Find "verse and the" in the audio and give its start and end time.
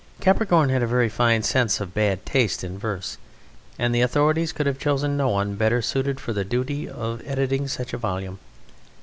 2.79-4.01